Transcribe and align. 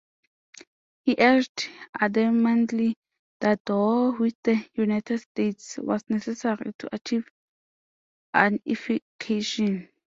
He 1.05 1.15
argued 1.19 1.67
adamantly 1.95 2.95
that 3.39 3.59
war 3.69 4.17
with 4.17 4.33
the 4.41 4.67
United 4.73 5.19
States 5.19 5.77
was 5.77 6.03
necessary 6.09 6.73
to 6.79 6.89
achieve 6.95 7.29
unification. 8.33 9.89